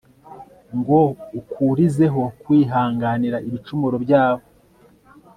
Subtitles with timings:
[0.77, 0.99] ngo
[1.39, 4.43] ukurizeho kwihanganira ibicumuro byabo